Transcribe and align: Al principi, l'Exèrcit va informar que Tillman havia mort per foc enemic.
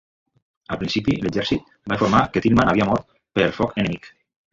Al 0.75 0.77
principi, 0.83 1.17
l'Exèrcit 1.25 1.67
va 1.91 1.97
informar 1.97 2.21
que 2.37 2.43
Tillman 2.47 2.71
havia 2.73 2.87
mort 2.93 3.05
per 3.41 3.47
foc 3.59 3.77
enemic. 3.83 4.09